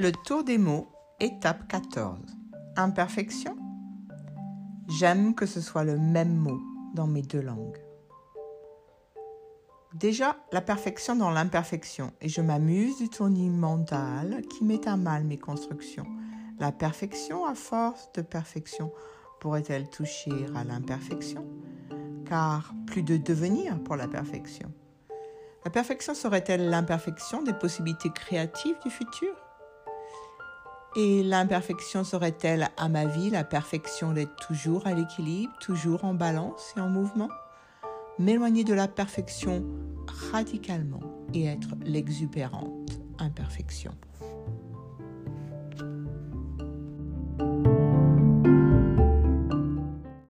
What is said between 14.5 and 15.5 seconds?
met à mal mes